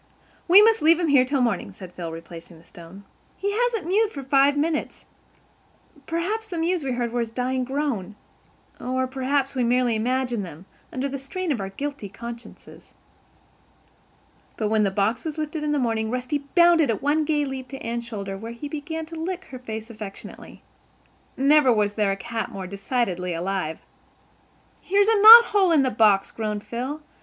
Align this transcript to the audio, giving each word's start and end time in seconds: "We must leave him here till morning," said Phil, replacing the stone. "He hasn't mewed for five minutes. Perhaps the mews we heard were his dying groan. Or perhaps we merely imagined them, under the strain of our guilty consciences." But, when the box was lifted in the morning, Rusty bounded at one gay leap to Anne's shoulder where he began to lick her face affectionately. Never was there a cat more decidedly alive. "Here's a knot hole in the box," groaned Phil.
"We 0.47 0.63
must 0.63 0.81
leave 0.81 0.99
him 0.99 1.09
here 1.09 1.25
till 1.25 1.41
morning," 1.41 1.71
said 1.71 1.93
Phil, 1.93 2.11
replacing 2.11 2.57
the 2.57 2.65
stone. 2.65 3.03
"He 3.37 3.51
hasn't 3.51 3.85
mewed 3.85 4.09
for 4.09 4.23
five 4.23 4.57
minutes. 4.57 5.05
Perhaps 6.07 6.47
the 6.47 6.57
mews 6.57 6.83
we 6.83 6.93
heard 6.93 7.11
were 7.11 7.19
his 7.19 7.29
dying 7.29 7.63
groan. 7.63 8.15
Or 8.79 9.05
perhaps 9.05 9.53
we 9.53 9.63
merely 9.63 9.95
imagined 9.95 10.43
them, 10.43 10.65
under 10.91 11.07
the 11.07 11.19
strain 11.19 11.51
of 11.51 11.61
our 11.61 11.69
guilty 11.69 12.09
consciences." 12.09 12.95
But, 14.57 14.69
when 14.69 14.81
the 14.81 14.89
box 14.89 15.23
was 15.23 15.37
lifted 15.37 15.63
in 15.63 15.71
the 15.71 15.77
morning, 15.77 16.09
Rusty 16.09 16.39
bounded 16.55 16.89
at 16.89 17.03
one 17.03 17.23
gay 17.23 17.45
leap 17.45 17.67
to 17.67 17.77
Anne's 17.85 18.03
shoulder 18.07 18.35
where 18.35 18.53
he 18.53 18.67
began 18.67 19.05
to 19.05 19.15
lick 19.15 19.45
her 19.51 19.59
face 19.59 19.91
affectionately. 19.91 20.63
Never 21.37 21.71
was 21.71 21.93
there 21.93 22.09
a 22.11 22.17
cat 22.17 22.49
more 22.49 22.65
decidedly 22.65 23.35
alive. 23.35 23.77
"Here's 24.81 25.07
a 25.07 25.21
knot 25.21 25.45
hole 25.51 25.71
in 25.71 25.83
the 25.83 25.91
box," 25.91 26.31
groaned 26.31 26.63
Phil. 26.63 27.03